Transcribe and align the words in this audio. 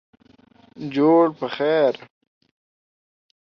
جوړ 0.93 1.25
پخیر 1.39 1.93